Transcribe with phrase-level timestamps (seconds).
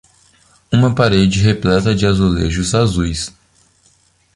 [0.71, 3.31] Uma parede repleta de azulejos azuis